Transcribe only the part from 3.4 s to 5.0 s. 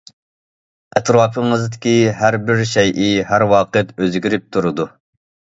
ۋاقىت ئۆزگىرىپ تۇرىدۇ.